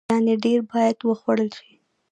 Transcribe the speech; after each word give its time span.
يعنې 0.09 0.33
ډیر 0.43 0.59
باید 0.71 0.97
وخوړل 1.09 1.49
شي. 1.57 1.71